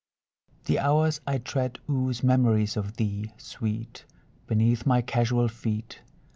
The 0.65 0.79
hours 0.79 1.21
I 1.27 1.37
tread 1.37 1.77
ooze 1.87 2.23
memories 2.23 2.75
of 2.75 2.97
thee, 2.97 3.33
Sweet, 3.37 4.03
Beneath 4.47 4.83
my 4.83 5.03
casual 5.03 5.47
feet. 5.47 5.99